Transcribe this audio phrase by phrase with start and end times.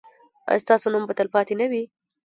[0.49, 1.83] ایا ستاسو نوم به تلپاتې نه وي؟